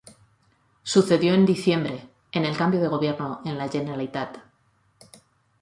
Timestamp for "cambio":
2.57-2.81